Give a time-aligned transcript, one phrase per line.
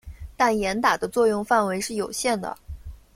[0.35, 2.57] 但严打的作用范围是有限的。